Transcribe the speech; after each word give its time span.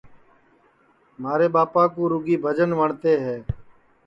مھارے 1.21 1.47
ٻاپا 1.53 1.83
کُو 1.93 2.03
رُگی 2.11 2.35
بھجی 2.43 2.65
وٹؔتی 2.79 3.13
ہے 3.25 3.37